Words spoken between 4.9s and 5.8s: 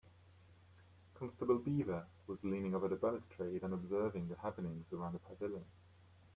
around the pavilion.